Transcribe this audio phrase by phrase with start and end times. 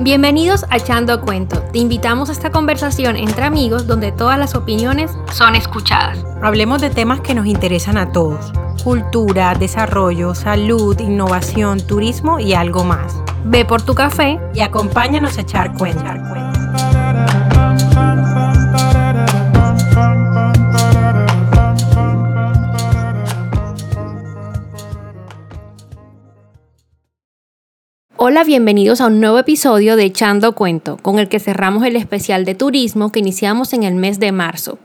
[0.00, 1.60] Bienvenidos a Echando Cuento.
[1.70, 6.24] Te invitamos a esta conversación entre amigos donde todas las opiniones son escuchadas.
[6.40, 8.52] Hablemos de temas que nos interesan a todos.
[8.82, 13.22] Cultura, desarrollo, salud, innovación, turismo y algo más.
[13.44, 16.04] Ve por tu café y acompáñanos a echar cuento.
[28.30, 32.44] Hola, bienvenidos a un nuevo episodio de Echando Cuento, con el que cerramos el especial
[32.44, 34.78] de turismo que iniciamos en el mes de marzo.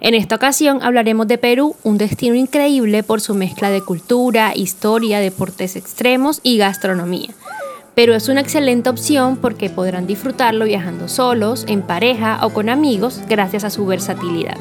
[0.00, 5.20] En esta ocasión hablaremos de Perú, un destino increíble por su mezcla de cultura, historia,
[5.20, 7.28] deportes extremos y gastronomía.
[7.94, 13.20] Perú es una excelente opción porque podrán disfrutarlo viajando solos, en pareja o con amigos
[13.28, 14.56] gracias a su versatilidad.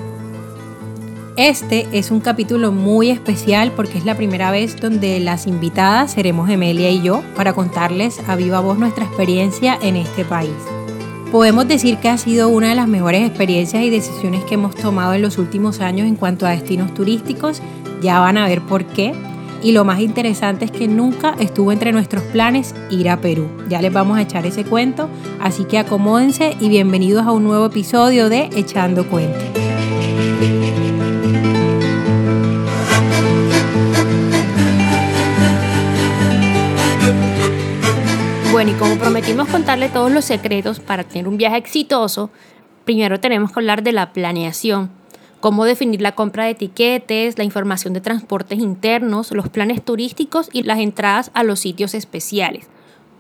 [1.38, 6.50] Este es un capítulo muy especial porque es la primera vez donde las invitadas seremos
[6.50, 10.56] Emilia y yo para contarles a viva voz nuestra experiencia en este país.
[11.32, 15.14] Podemos decir que ha sido una de las mejores experiencias y decisiones que hemos tomado
[15.14, 17.62] en los últimos años en cuanto a destinos turísticos.
[18.02, 19.14] Ya van a ver por qué.
[19.62, 23.48] Y lo más interesante es que nunca estuvo entre nuestros planes ir a Perú.
[23.70, 25.08] Ya les vamos a echar ese cuento,
[25.40, 29.67] así que acomódense y bienvenidos a un nuevo episodio de Echando Cuento.
[38.58, 42.32] Bueno, y como prometimos contarle todos los secretos para tener un viaje exitoso,
[42.86, 44.90] primero tenemos que hablar de la planeación,
[45.40, 50.64] cómo definir la compra de etiquetes, la información de transportes internos, los planes turísticos y
[50.64, 52.66] las entradas a los sitios especiales.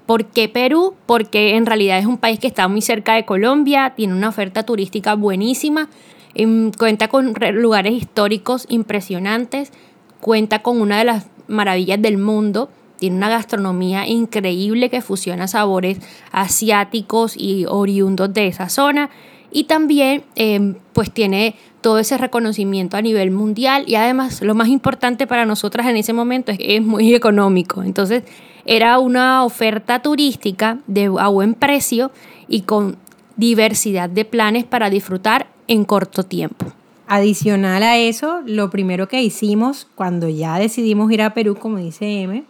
[0.07, 0.95] ¿Por qué Perú?
[1.05, 4.63] Porque en realidad es un país que está muy cerca de Colombia, tiene una oferta
[4.63, 5.87] turística buenísima,
[6.33, 9.71] em, cuenta con lugares históricos impresionantes,
[10.19, 15.99] cuenta con una de las maravillas del mundo, tiene una gastronomía increíble que fusiona sabores
[16.31, 19.09] asiáticos y oriundos de esa zona.
[19.51, 24.67] Y también em, pues tiene todo ese reconocimiento a nivel mundial y además lo más
[24.67, 27.81] importante para nosotras en ese momento es que es muy económico.
[27.81, 28.23] Entonces
[28.65, 32.11] era una oferta turística de, a buen precio
[32.49, 32.97] y con
[33.37, 36.65] diversidad de planes para disfrutar en corto tiempo.
[37.07, 42.21] Adicional a eso, lo primero que hicimos cuando ya decidimos ir a Perú, como dice
[42.23, 42.43] M,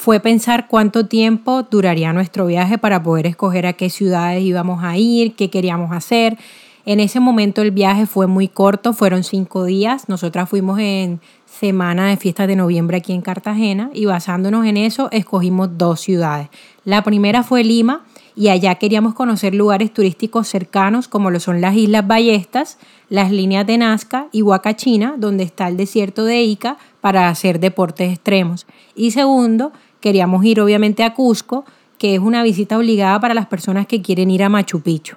[0.00, 4.96] fue pensar cuánto tiempo duraría nuestro viaje para poder escoger a qué ciudades íbamos a
[4.96, 6.38] ir, qué queríamos hacer.
[6.86, 10.08] En ese momento el viaje fue muy corto, fueron cinco días.
[10.08, 15.10] Nosotras fuimos en semana de fiestas de noviembre aquí en Cartagena y basándonos en eso
[15.12, 16.48] escogimos dos ciudades.
[16.86, 21.76] La primera fue Lima y allá queríamos conocer lugares turísticos cercanos como lo son las
[21.76, 22.78] Islas Ballestas,
[23.10, 28.12] las líneas de Nazca y Huacachina, donde está el desierto de Ica para hacer deportes
[28.12, 28.66] extremos.
[28.94, 31.64] Y segundo, Queríamos ir obviamente a Cusco,
[31.98, 35.16] que es una visita obligada para las personas que quieren ir a Machu Picchu.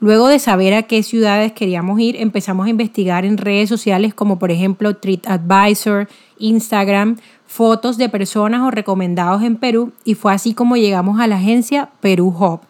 [0.00, 4.38] Luego de saber a qué ciudades queríamos ir, empezamos a investigar en redes sociales como
[4.38, 6.08] por ejemplo TripAdvisor,
[6.38, 11.36] Instagram, fotos de personas o recomendados en Perú y fue así como llegamos a la
[11.36, 12.60] agencia Perú Hub.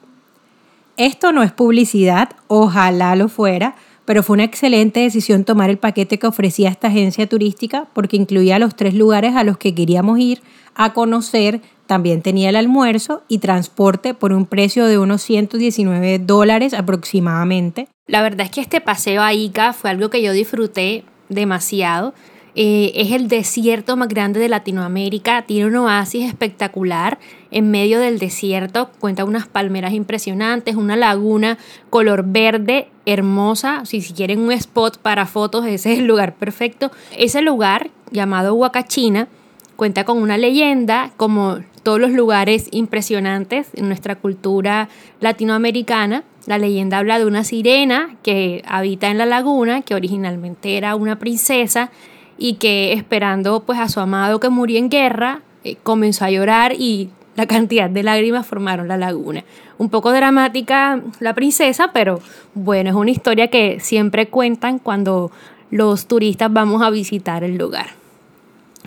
[0.96, 3.76] Esto no es publicidad, ojalá lo fuera,
[4.08, 8.58] pero fue una excelente decisión tomar el paquete que ofrecía esta agencia turística porque incluía
[8.58, 10.40] los tres lugares a los que queríamos ir
[10.74, 11.60] a conocer.
[11.86, 17.86] También tenía el almuerzo y transporte por un precio de unos 119 dólares aproximadamente.
[18.06, 22.14] La verdad es que este paseo a Ica fue algo que yo disfruté demasiado.
[22.54, 27.18] Eh, es el desierto más grande de Latinoamérica, tiene un oasis espectacular
[27.50, 31.58] en medio del desierto, cuenta unas palmeras impresionantes, una laguna
[31.90, 36.90] color verde hermosa, si, si quieren un spot para fotos, ese es el lugar perfecto.
[37.16, 39.28] Ese lugar, llamado Huacachina,
[39.76, 44.88] cuenta con una leyenda, como todos los lugares impresionantes en nuestra cultura
[45.20, 46.24] latinoamericana.
[46.46, 51.18] La leyenda habla de una sirena que habita en la laguna, que originalmente era una
[51.18, 51.90] princesa
[52.36, 56.74] y que esperando pues a su amado que murió en guerra, eh, comenzó a llorar
[56.78, 59.44] y la cantidad de lágrimas formaron la laguna.
[59.78, 62.20] Un poco dramática la princesa, pero
[62.52, 65.30] bueno, es una historia que siempre cuentan cuando
[65.70, 67.90] los turistas vamos a visitar el lugar.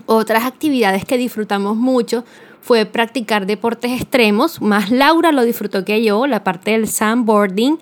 [0.06, 2.26] Otras actividades que disfrutamos mucho
[2.60, 7.80] fue practicar deportes extremos, más Laura lo disfrutó que yo, la parte del sandboarding,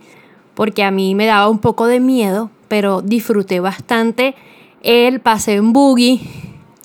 [0.54, 4.36] porque a mí me daba un poco de miedo, pero disfruté bastante
[4.84, 6.22] el paseo en buggy,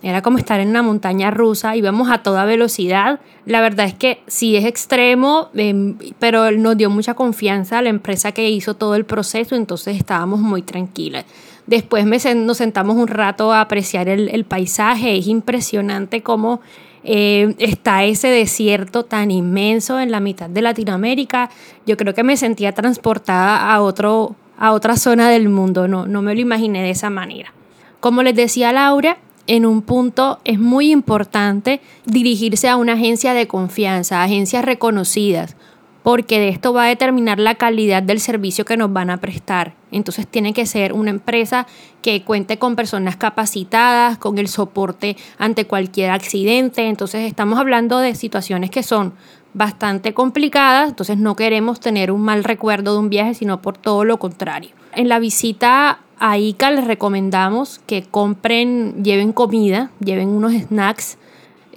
[0.04, 3.20] era como estar en una montaña rusa, íbamos a toda velocidad.
[3.46, 7.88] La verdad es que sí es extremo, em, pero nos dio mucha confianza a la
[7.88, 11.24] empresa que hizo todo el proceso, entonces estábamos muy tranquilas.
[11.66, 12.04] Después
[12.36, 15.16] nos sentamos un rato a apreciar el, paisaje.
[15.16, 16.60] Es impresionante cómo
[17.02, 21.48] eh, está ese desierto tan inmenso en la mitad de Latinoamérica.
[21.86, 25.88] Yo creo que me sentía transportada a, otro, a otra zona del mundo.
[25.88, 27.54] No, no me lo imaginé de esa manera.
[28.00, 29.16] Como les decía Laura,
[29.46, 35.56] en un punto es muy importante dirigirse a una agencia de confianza, agencias reconocidas,
[36.02, 39.74] porque de esto va a determinar la calidad del servicio que nos van a prestar.
[39.90, 41.66] Entonces tiene que ser una empresa
[42.02, 46.88] que cuente con personas capacitadas, con el soporte ante cualquier accidente.
[46.88, 49.14] Entonces estamos hablando de situaciones que son
[49.54, 54.04] bastante complicadas, entonces no queremos tener un mal recuerdo de un viaje, sino por todo
[54.04, 54.70] lo contrario.
[54.92, 61.18] En la visita a ICA les recomendamos que compren, lleven comida, lleven unos snacks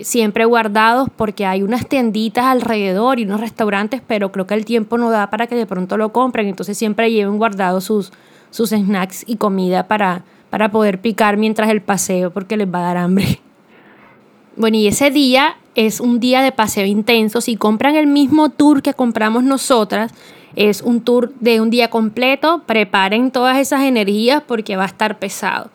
[0.02, 4.98] siempre guardados porque hay unas tienditas alrededor y unos restaurantes, pero creo que el tiempo
[4.98, 8.12] no da para que de pronto lo compren, entonces siempre lleven guardados sus,
[8.50, 12.94] sus snacks y comida para, para poder picar mientras el paseo porque les va a
[12.94, 13.40] dar hambre.
[14.56, 17.40] Bueno, y ese día es un día de paseo intenso.
[17.40, 20.12] Si compran el mismo tour que compramos nosotras,
[20.56, 22.64] es un tour de un día completo.
[22.66, 25.70] Preparen todas esas energías porque va a estar pesado.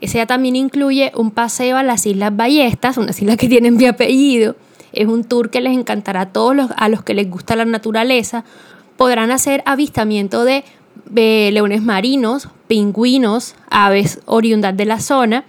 [0.00, 3.86] Ese día también incluye un paseo a las Islas Ballestas, unas islas que tienen mi
[3.86, 4.56] apellido.
[4.92, 7.64] Es un tour que les encantará a todos los, a los que les gusta la
[7.64, 8.44] naturaleza.
[8.96, 10.64] Podrán hacer avistamiento de,
[11.08, 15.44] de leones marinos, pingüinos, aves oriundas de la zona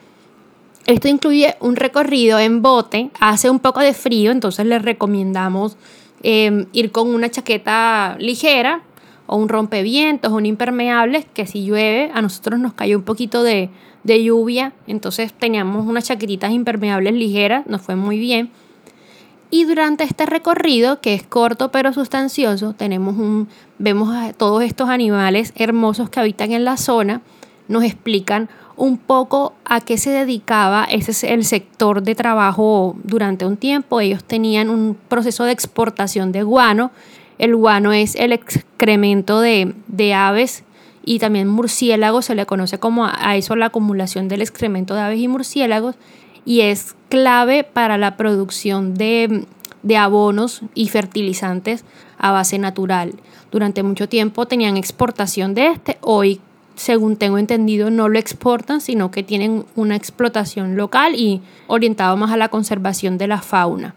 [0.87, 5.77] esto incluye un recorrido en bote, hace un poco de frío, entonces les recomendamos
[6.23, 8.81] em, ir con una chaqueta ligera
[9.27, 13.69] o un rompevientos un impermeable, que si llueve, a nosotros nos cayó un poquito de,
[14.03, 18.49] de lluvia, entonces teníamos unas chaquetitas impermeables ligeras, nos fue muy bien.
[19.49, 24.87] Y durante este recorrido, que es corto pero sustancioso, tenemos un, vemos a todos estos
[24.87, 27.21] animales hermosos que habitan en la zona,
[27.67, 33.45] nos explican un poco a qué se dedicaba ese es el sector de trabajo durante
[33.45, 33.99] un tiempo.
[33.99, 36.91] Ellos tenían un proceso de exportación de guano.
[37.39, 39.73] El guano es el excremento de,
[40.13, 40.63] aves
[41.03, 45.19] y también murciélagos, se le conoce como a eso la acumulación del excremento de aves
[45.19, 45.95] y murciélagos
[46.45, 49.45] y es clave para la producción de,
[49.83, 51.83] de abonos y fertilizantes
[52.17, 53.13] a base natural.
[53.51, 56.41] Durante mucho tiempo tenían exportación de este, hoy
[56.77, 62.31] según tengo entendido, no lo exportan, sino que tienen una explotación local y orientado más
[62.31, 63.95] a la conservación de la fauna.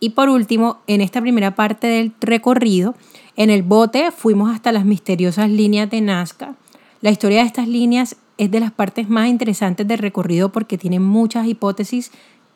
[0.00, 2.94] Y por último, en esta primera parte del recorrido,
[3.36, 6.56] en el bote fuimos hasta las misteriosas líneas de Nazca.
[7.02, 11.02] La historia de estas líneas es de las partes más interesantes del recorrido porque tienen
[11.02, 12.10] muchas hipótesis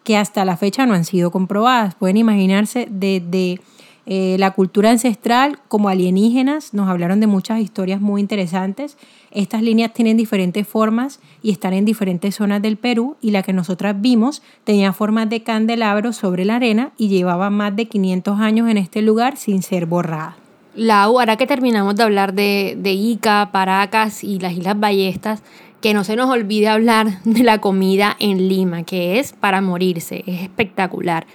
[0.05, 1.95] que hasta la fecha no han sido comprobadas.
[1.95, 3.61] Pueden imaginarse desde
[4.07, 8.97] eh, la cultura ancestral como alienígenas, nos hablaron de muchas historias muy interesantes
[9.37, 13.53] estas líneas tienen diferentes formas y están en diferentes zonas del Perú y la que
[13.53, 18.71] nosotras vimos tenía formas de candelabro sobre la arena y llevaba más de 500 años
[18.71, 20.39] en este lugar sin ser borrada.
[20.75, 25.43] Lau, ahora que terminamos de hablar de, de Ica, Paracas y las Islas Ballestas,
[25.83, 30.25] que no se nos olvide hablar de la comida en Lima, que es para morirse,
[30.27, 31.27] es espectacular.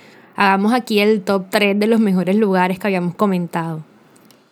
[0.43, 3.83] Hagamos aquí el top 3 de los mejores lugares que habíamos comentado.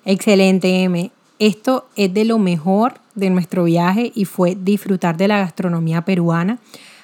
[0.05, 1.09] Excelente, M.
[1.39, 6.59] Esto es de lo mejor de nuestro viaje y fue disfrutar de la gastronomía peruana.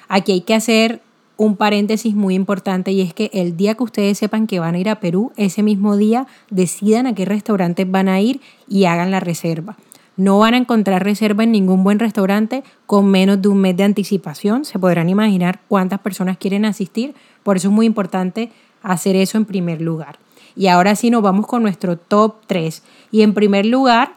[0.06, 1.00] Aquí hay que hacer
[1.36, 4.78] un paréntesis muy importante y es que el día que ustedes sepan que van a
[4.78, 9.10] ir a Perú, ese mismo día decidan a qué restaurantes van a ir y hagan
[9.10, 9.76] la reserva.
[10.16, 13.82] No van a encontrar reserva en ningún buen restaurante con menos de un mes de
[13.82, 14.64] anticipación.
[14.64, 17.14] Se podrán imaginar cuántas personas quieren asistir.
[17.42, 18.50] Por eso es muy importante
[18.92, 20.18] hacer eso en primer lugar.
[20.54, 22.82] Y ahora sí nos vamos con nuestro top 3.
[23.12, 24.14] Y en primer lugar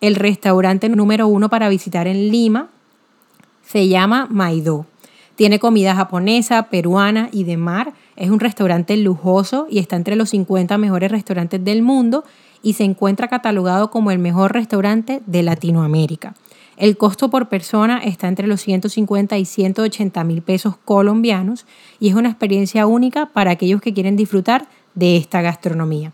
[0.00, 2.68] el restaurante número uno para visitar en Lima
[3.64, 4.86] se llama Maidó.
[5.36, 7.92] Tiene comida japonesa, peruana y de mar.
[8.16, 12.24] Es un restaurante lujoso y está entre los 50 mejores restaurantes del mundo
[12.62, 16.34] y se encuentra catalogado como el mejor restaurante de Latinoamérica.
[16.76, 21.66] El costo por persona está entre los 150 y 180 mil pesos colombianos
[21.98, 26.12] y es una experiencia única para aquellos que quieren disfrutar de esta gastronomía.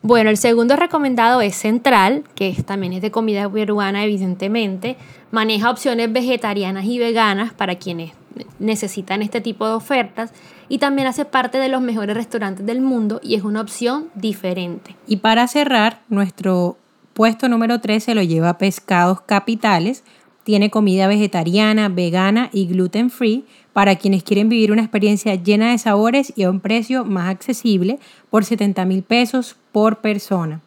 [0.00, 4.96] Bueno, el segundo recomendado es Central, que también es de comida peruana, evidentemente.
[5.32, 8.12] Maneja opciones vegetarianas y veganas para quienes
[8.60, 10.32] necesitan este tipo de ofertas
[10.68, 14.94] y también hace parte de los mejores restaurantes del mundo y es una opción diferente.
[15.06, 16.76] Y para cerrar, nuestro
[17.18, 20.04] puesto número 3 se lo lleva Pescados Capitales.
[20.44, 25.78] Tiene comida vegetariana, vegana y gluten free para quienes quieren vivir una experiencia llena de
[25.78, 27.98] sabores y a un precio más accesible
[28.30, 30.60] por 70 mil pesos por persona.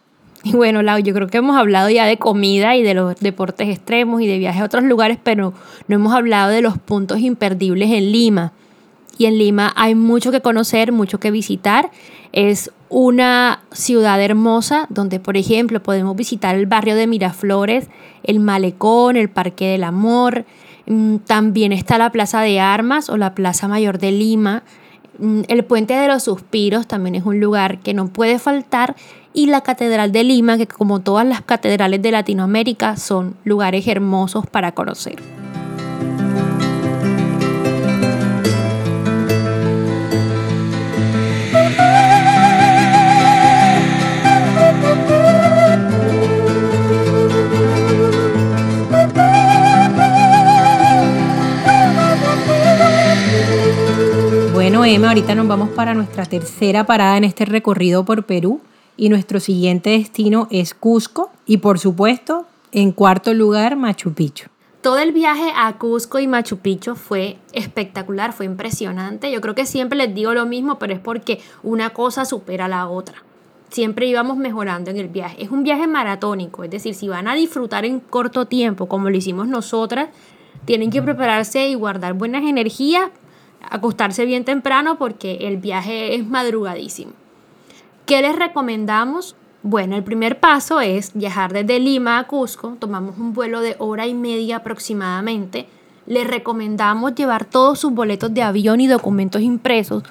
[0.43, 3.69] Y bueno, Lau, yo creo que hemos hablado ya de comida y de los deportes
[3.69, 5.53] extremos y de viajes a otros lugares, pero
[5.87, 8.51] no hemos hablado de los puntos imperdibles en Lima.
[9.21, 11.91] Y en Lima hay mucho que conocer, mucho que visitar.
[12.31, 17.87] Es una ciudad hermosa donde, por ejemplo, podemos visitar el barrio de Miraflores,
[18.23, 20.45] el Malecón, el Parque del Amor.
[20.87, 24.63] Mm, también está la Plaza de Armas o la Plaza Mayor de Lima.
[25.19, 28.95] Mm, el Puente de los Suspiros también es un lugar que no puede faltar
[29.35, 34.47] y la Catedral de Lima, que como todas las catedrales de Latinoamérica son lugares hermosos
[34.47, 35.17] para conocer.
[54.93, 58.59] Emma, ahorita nos vamos para nuestra tercera parada en este recorrido por Perú
[58.97, 64.49] y nuestro siguiente destino es Cusco y por supuesto, en cuarto lugar, Machu Picchu.
[64.81, 69.31] Todo el viaje a Cusco y Machu Picchu fue espectacular, fue impresionante.
[69.31, 72.67] Yo creo que siempre les digo lo mismo, pero es porque una cosa supera a
[72.67, 73.23] la otra.
[73.69, 75.41] Siempre íbamos mejorando en el viaje.
[75.41, 79.15] Es un viaje maratónico, es decir, si van a disfrutar en corto tiempo, como lo
[79.15, 80.09] hicimos nosotras,
[80.65, 83.09] tienen que prepararse y guardar buenas energías,
[83.69, 87.13] acostarse bien temprano porque el viaje es madrugadísimo.
[88.05, 89.35] ¿Qué les recomendamos?
[89.63, 92.75] Bueno, el primer paso es viajar desde Lima a Cusco.
[92.79, 95.67] Tomamos un vuelo de hora y media aproximadamente.
[96.07, 100.03] Les recomendamos llevar todos sus boletos de avión y documentos impresos,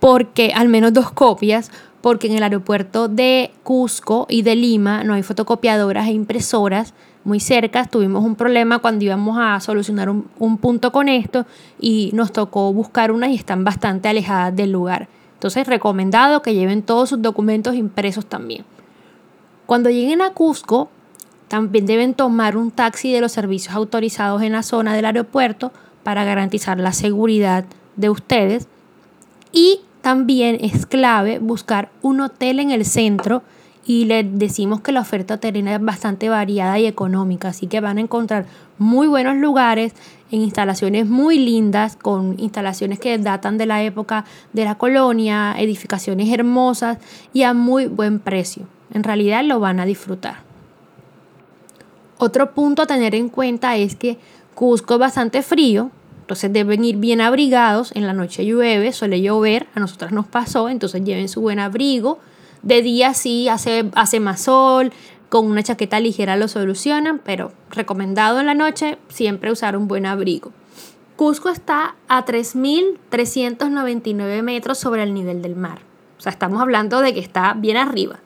[0.00, 1.70] porque al menos dos copias,
[2.00, 6.94] porque en el aeropuerto de Cusco y de Lima no hay fotocopiadoras e impresoras
[7.26, 7.84] muy cerca.
[7.84, 11.44] Tuvimos un problema cuando íbamos a solucionar un, un punto con esto
[11.78, 15.08] y nos tocó buscar unas y están bastante alejadas del lugar.
[15.34, 18.64] Entonces, recomendado que lleven todos sus documentos impresos también.
[19.66, 20.88] Cuando lleguen a Cusco,
[21.48, 26.24] también deben tomar un taxi de los servicios autorizados en la zona del aeropuerto para
[26.24, 27.64] garantizar la seguridad
[27.96, 28.68] de ustedes.
[29.52, 33.42] Y también es clave buscar un hotel en el centro
[33.86, 37.98] y les decimos que la oferta hotelera es bastante variada y económica, así que van
[37.98, 38.46] a encontrar
[38.78, 39.92] muy buenos lugares
[40.32, 46.32] en instalaciones muy lindas, con instalaciones que datan de la época de la colonia, edificaciones
[46.32, 46.98] hermosas
[47.32, 48.66] y a muy buen precio.
[48.92, 50.38] En realidad lo van a disfrutar.
[52.18, 54.18] Otro punto a tener en cuenta es que
[54.54, 57.92] Cusco es bastante frío, entonces deben ir bien abrigados.
[57.94, 62.18] En la noche llueve, suele llover, a nosotras nos pasó, entonces lleven su buen abrigo.
[62.66, 64.92] De día sí hace, hace más sol,
[65.28, 70.04] con una chaqueta ligera lo solucionan, pero recomendado en la noche siempre usar un buen
[70.04, 70.50] abrigo.
[71.14, 75.78] Cusco está a 3.399 metros sobre el nivel del mar.
[76.18, 78.18] O sea, estamos hablando de que está bien arriba.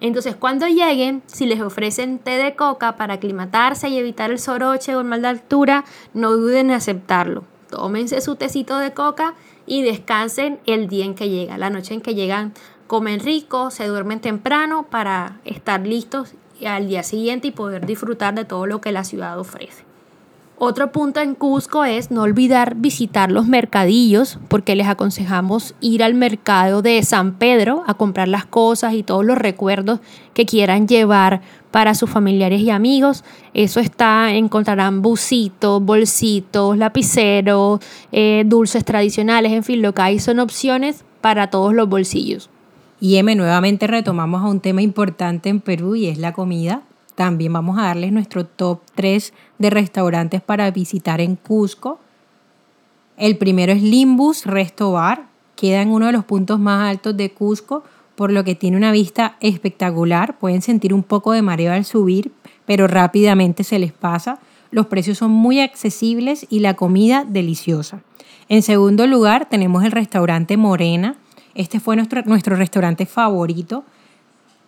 [0.00, 4.96] Entonces, cuando lleguen, si les ofrecen té de coca para aclimatarse y evitar el soroche
[4.96, 7.44] o el mal de altura, no duden en aceptarlo.
[7.70, 12.00] Tómense su tecito de coca y descansen el día en que llega, la noche en
[12.00, 12.52] que llegan
[12.86, 18.44] comen rico, se duermen temprano para estar listos al día siguiente y poder disfrutar de
[18.44, 19.84] todo lo que la ciudad ofrece.
[20.58, 26.14] Otro punto en Cusco es no olvidar visitar los mercadillos porque les aconsejamos ir al
[26.14, 30.00] mercado de San Pedro a comprar las cosas y todos los recuerdos
[30.32, 33.22] que quieran llevar para sus familiares y amigos.
[33.52, 40.38] Eso está, encontrarán bucitos, bolsitos, lapiceros, eh, dulces tradicionales, en fin, lo que hay son
[40.38, 42.48] opciones para todos los bolsillos.
[42.98, 46.82] Y M, nuevamente retomamos a un tema importante en Perú y es la comida.
[47.14, 52.00] También vamos a darles nuestro top 3 de restaurantes para visitar en Cusco.
[53.18, 55.26] El primero es Limbus Resto Bar.
[55.56, 57.84] Queda en uno de los puntos más altos de Cusco,
[58.14, 60.38] por lo que tiene una vista espectacular.
[60.38, 62.32] Pueden sentir un poco de mareo al subir,
[62.64, 64.38] pero rápidamente se les pasa.
[64.70, 68.02] Los precios son muy accesibles y la comida deliciosa.
[68.48, 71.16] En segundo lugar tenemos el restaurante Morena
[71.56, 73.84] este fue nuestro, nuestro restaurante favorito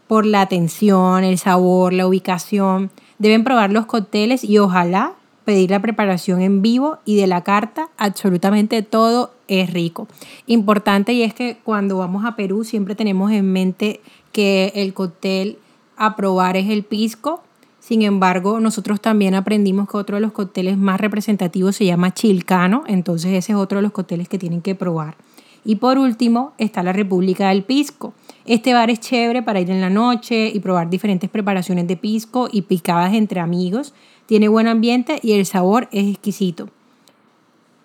[0.07, 2.90] por la atención, el sabor, la ubicación.
[3.18, 5.12] Deben probar los cócteles y ojalá
[5.45, 10.07] pedir la preparación en vivo y de la carta, absolutamente todo es rico.
[10.47, 14.00] Importante y es que cuando vamos a Perú siempre tenemos en mente
[14.33, 15.59] que el cóctel
[15.97, 17.42] a probar es el pisco.
[17.80, 22.85] Sin embargo, nosotros también aprendimos que otro de los cócteles más representativos se llama chilcano,
[22.87, 25.16] entonces ese es otro de los cócteles que tienen que probar.
[25.65, 28.15] Y por último está la República del Pisco.
[28.47, 32.49] Este bar es chévere para ir en la noche y probar diferentes preparaciones de pisco
[32.50, 33.95] y picadas entre amigos.
[34.27, 36.69] Tiene buen ambiente y el sabor es exquisito.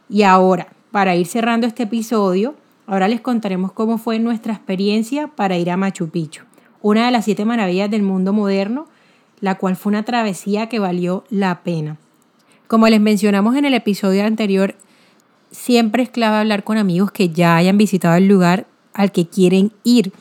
[0.09, 2.55] Y ahora, para ir cerrando este episodio,
[2.87, 6.43] ahora les contaremos cómo fue nuestra experiencia para ir a Machu Picchu.
[6.81, 8.87] una de las siete maravillas del mundo moderno,
[9.39, 11.97] la cual fue una travesía que valió la pena.
[12.67, 14.75] Como les mencionamos en el episodio anterior,
[15.53, 19.71] siempre es clave hablar con amigos que ya hayan visitado el lugar al que quieren
[19.83, 20.11] ir.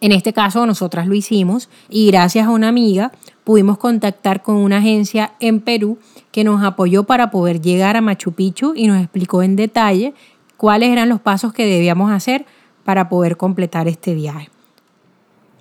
[0.00, 3.12] En este caso, nosotras lo hicimos y gracias a una amiga
[3.44, 5.98] pudimos contactar con una agencia en Perú
[6.32, 10.14] que nos apoyó para poder llegar a Machu Picchu y nos explicó en detalle
[10.56, 12.44] cuáles eran los pasos que debíamos hacer
[12.84, 14.50] para poder completar este viaje.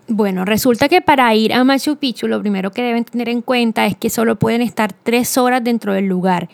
[0.07, 3.85] Bueno, resulta que para ir a Machu Picchu lo primero que deben tener en cuenta
[3.85, 6.49] es que solo pueden estar tres horas dentro del lugar.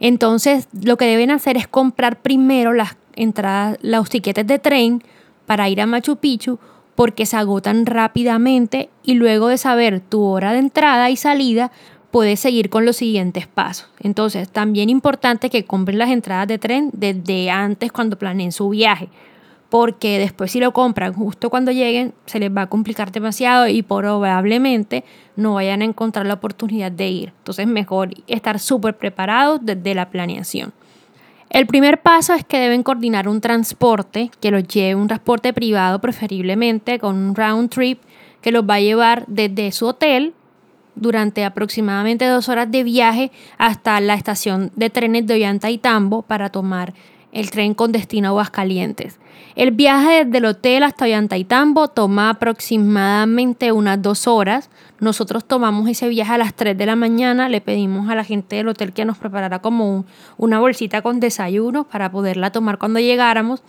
[0.00, 5.02] Entonces, lo que deben hacer es comprar primero las entradas, los tiquetes de tren
[5.46, 6.58] para ir a Machu Picchu
[6.94, 11.70] porque se agotan rápidamente y luego de saber tu hora de entrada y salida
[12.10, 13.88] puedes seguir con los siguientes pasos.
[14.00, 19.08] Entonces, también importante que compren las entradas de tren desde antes cuando planeen su viaje
[19.70, 23.82] porque después si lo compran justo cuando lleguen se les va a complicar demasiado y
[23.82, 25.04] probablemente
[25.36, 27.32] no vayan a encontrar la oportunidad de ir.
[27.38, 30.72] Entonces mejor estar súper preparados desde la planeación.
[31.50, 36.00] El primer paso es que deben coordinar un transporte que los lleve, un transporte privado
[36.00, 38.00] preferiblemente con un round trip
[38.40, 40.34] que los va a llevar desde su hotel
[40.94, 46.94] durante aproximadamente dos horas de viaje hasta la estación de trenes de Ollantaytambo para tomar
[47.32, 49.18] el tren con destino a Aguascalientes.
[49.56, 54.70] El viaje desde el hotel hasta Ollantaytambo toma aproximadamente unas dos horas.
[55.00, 58.56] Nosotros tomamos ese viaje a las 3 de la mañana, le pedimos a la gente
[58.56, 60.04] del hotel que nos preparara como
[60.36, 63.62] una bolsita con desayuno para poderla tomar cuando llegáramos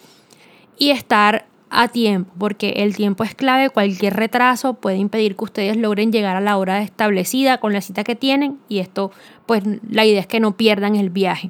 [0.78, 5.78] y estar a tiempo, porque el tiempo es clave, cualquier retraso puede impedir que ustedes
[5.78, 9.12] logren llegar a la hora establecida con la cita que tienen y esto,
[9.46, 11.50] pues la idea es que no pierdan el viaje.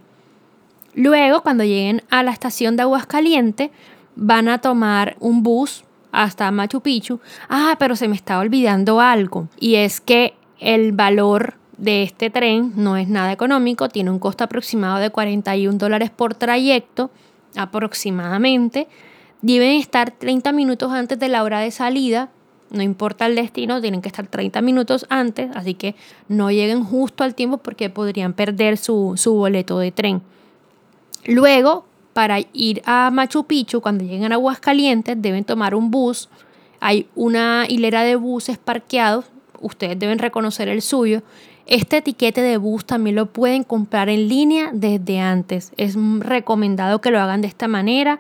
[0.95, 3.69] Luego, cuando lleguen a la estación de Aguascalientes,
[4.15, 7.19] van a tomar un bus hasta Machu Picchu.
[7.50, 9.48] Ah, pero se me está olvidando algo.
[9.60, 14.43] Y es que el valor de este tren no es nada económico, tiene un costo
[14.43, 17.10] aproximado de 41 dólares por trayecto,
[17.55, 18.88] aproximadamente.
[19.41, 22.29] Deben estar 30 minutos antes de la hora de salida,
[22.69, 25.95] no importa el destino, tienen que estar 30 minutos antes, así que
[26.30, 30.21] no lleguen justo al tiempo porque podrían perder su, su boleto de tren.
[31.25, 36.29] Luego, para ir a Machu Picchu, cuando lleguen a Aguascalientes, deben tomar un bus.
[36.79, 39.25] Hay una hilera de buses parqueados,
[39.60, 41.21] ustedes deben reconocer el suyo.
[41.67, 45.71] Este etiquete de bus también lo pueden comprar en línea desde antes.
[45.77, 48.19] Es recomendado que lo hagan de esta manera,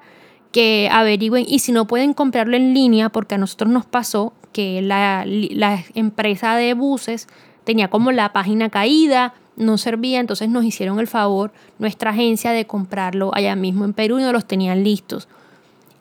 [0.51, 4.81] que averigüen y si no pueden comprarlo en línea, porque a nosotros nos pasó que
[4.81, 7.27] la, la empresa de buses
[7.63, 12.65] tenía como la página caída, no servía, entonces nos hicieron el favor nuestra agencia de
[12.65, 15.27] comprarlo allá mismo en Perú y nos los tenían listos.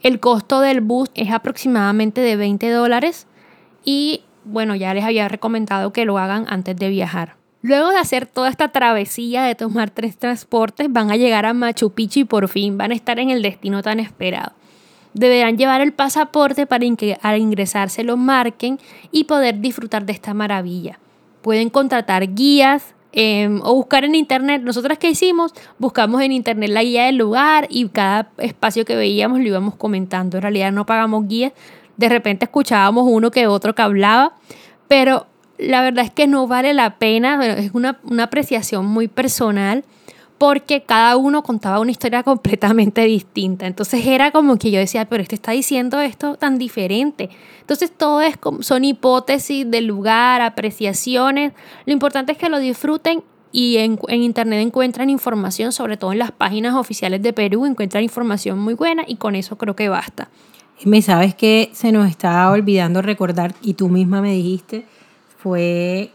[0.03, 3.27] El costo del bus es aproximadamente de 20 dólares
[3.85, 7.37] y bueno, ya les había recomendado que lo hagan antes de viajar.
[7.63, 11.91] Luego de hacer toda esta travesía de tomar tres transportes, van a llegar a Machu
[11.91, 14.53] Picchu y por fin van a estar en el destino tan esperado.
[15.13, 16.87] Deberán llevar el pasaporte para
[17.23, 18.79] al ingresarse lo marquen
[19.11, 20.99] y poder disfrutar de esta maravilla.
[21.43, 24.63] Pueden contratar guías, Em, o buscar en internet.
[24.63, 29.41] Nosotras que hicimos, buscamos en internet la guía del lugar y cada espacio que veíamos
[29.41, 30.39] lo íbamos comentando.
[30.39, 31.53] En realidad no pagamos guías.
[31.97, 34.35] De repente escuchábamos uno que otro que hablaba,
[34.87, 35.27] pero
[35.59, 37.45] la verdad es que no vale la pena.
[37.47, 39.85] es una, una apreciación muy personal
[40.41, 43.67] porque cada uno contaba una historia completamente distinta.
[43.67, 47.29] Entonces era como que yo decía, pero este está diciendo esto tan diferente.
[47.61, 51.53] Entonces todo es son hipótesis del lugar, apreciaciones.
[51.85, 53.23] Lo importante es que lo disfruten
[53.53, 58.03] y en, en, internet encuentran información, sobre todo en las páginas oficiales de Perú, encuentran
[58.03, 60.31] información muy buena y con eso creo que basta.
[60.87, 64.87] Me sabes que se nos estaba olvidando recordar, y tú misma me dijiste,
[65.37, 66.13] fue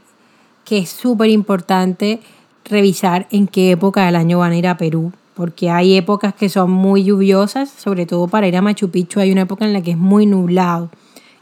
[0.63, 2.21] que es súper importante
[2.65, 6.49] revisar en qué época del año van a ir a Perú, porque hay épocas que
[6.49, 9.81] son muy lluviosas, sobre todo para ir a Machu Picchu hay una época en la
[9.81, 10.89] que es muy nublado.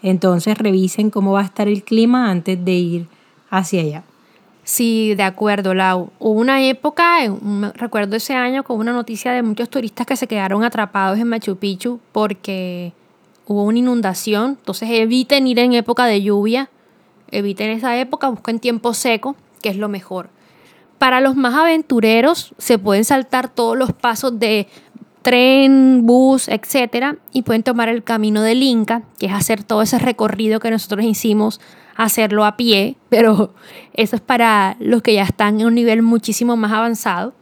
[0.02, 3.08] Entonces revisen cómo va a estar el clima antes de ir
[3.50, 4.04] hacia allá.
[4.66, 6.12] Sí, de acuerdo, Lau.
[6.20, 7.20] Hubo una época,
[7.76, 11.58] recuerdo ese año, con una noticia de muchos turistas que se quedaron atrapados en Machu
[11.58, 12.94] Picchu porque
[13.46, 14.58] hubo una inundación.
[14.60, 16.70] Entonces eviten ir en época de lluvia,
[17.30, 20.30] eviten esa época, busquen tiempo seco, que es lo mejor.
[21.04, 24.70] Para los más aventureros se pueden saltar todos los pasos de
[25.22, 30.00] tren, bus, etcétera, y pueden tomar el camino del Inca, que es hacer todo ese
[30.00, 31.60] recorrido que nosotros hicimos,
[31.98, 33.54] hacerlo a pie, pero
[33.94, 37.34] eso es para los que ya están en un nivel muchísimo más avanzado.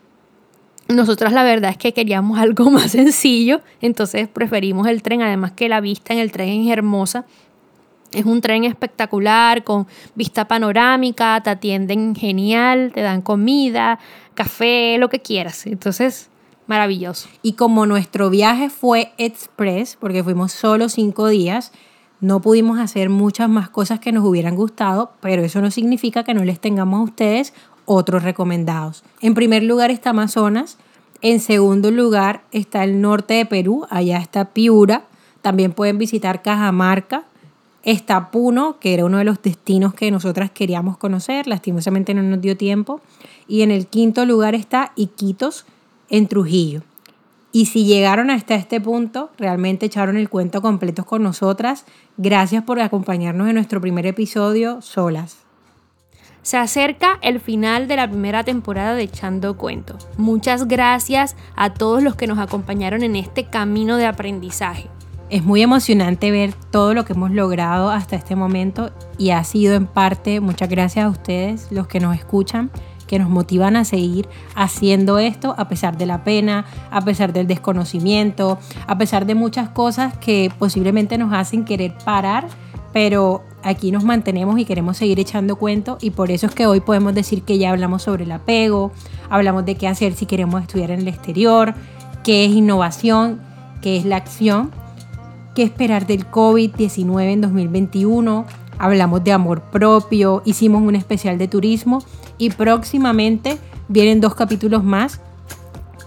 [0.88, 5.70] Nosotros la verdad es que queríamos algo más sencillo, entonces preferimos el tren, además que
[5.70, 7.26] la vista en el tren es hermosa
[8.12, 14.00] Es un tren espectacular con vista panorámica, te atienden genial, te dan comida,
[14.34, 15.66] café, lo que quieras.
[15.66, 16.30] Entonces,
[16.68, 17.30] maravilloso.
[17.42, 21.72] Y como nuestro viaje fue express, porque fuimos solo cinco días,
[22.22, 26.34] no pudimos hacer muchas más cosas que nos hubieran gustado, pero eso no significa que
[26.34, 27.54] no les tengamos a ustedes
[27.86, 29.04] otros recomendados.
[29.22, 30.78] En primer lugar está Amazonas,
[31.22, 35.04] en segundo lugar está el norte de Perú, allá está Piura,
[35.42, 37.26] también pueden visitar Cajamarca,
[37.84, 42.40] Está Puno, que era uno de los destinos que nosotras queríamos conocer, lastimosamente no nos
[42.40, 43.02] dio tiempo.
[43.48, 45.66] Y en el quinto lugar está Iquitos,
[46.10, 46.84] en Trujillo.
[47.52, 51.86] Y si llegaron hasta este punto, realmente echaron el cuento completo con nosotras.
[52.18, 55.38] Gracias por acompañarnos en nuestro primer episodio solas.
[56.44, 59.98] Se acerca el final de la primera temporada de Echando Cuento.
[60.18, 64.90] Muchas gracias a todos los que nos acompañaron en este camino de aprendizaje.
[65.32, 69.76] Es muy emocionante ver todo lo que hemos logrado hasta este momento y ha sido
[69.76, 72.70] en parte, muchas gracias a ustedes, los que nos escuchan,
[73.08, 77.48] que nos motivan a seguir haciendo esto a pesar de la pena, a pesar del
[77.48, 82.50] desconocimiento, a pesar de muchas cosas que posiblemente nos hacen querer parar,
[82.92, 86.82] pero aquí nos mantenemos y queremos seguir echando cuento y por eso es que hoy
[86.82, 88.92] podemos decir que ya hablamos sobre el apego,
[89.30, 91.74] hablamos de qué hacer si queremos estudiar en el exterior,
[92.22, 93.40] qué es innovación,
[93.82, 94.81] qué es la acción
[95.56, 98.46] qué esperar del COVID-19 en 2021,
[98.78, 102.04] hablamos de amor propio, hicimos un especial de turismo
[102.38, 105.20] y próximamente vienen dos capítulos más.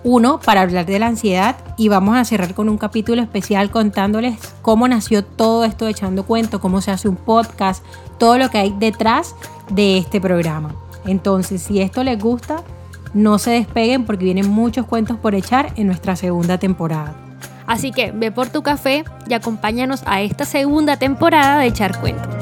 [0.03, 4.39] Uno para hablar de la ansiedad y vamos a cerrar con un capítulo especial contándoles
[4.61, 7.83] cómo nació todo esto echando cuento, cómo se hace un podcast,
[8.19, 9.35] todo lo que hay detrás
[9.71, 10.75] de este programa.
[11.07, 12.63] Entonces, si esto les gusta,
[13.15, 17.24] no se despeguen porque vienen muchos cuentos por echar en nuestra segunda temporada.
[17.67, 22.34] Así que ve por tu café y acompáñanos a esta segunda temporada de Echar Cuentos.